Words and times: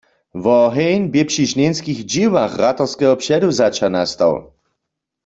Woheń 0.43 1.01
bě 1.13 1.21
při 1.29 1.43
žnjenskich 1.51 1.99
dźěłach 2.11 2.53
ratarskeho 2.63 3.15
předewzaća 3.21 3.87
nastał. 3.95 4.33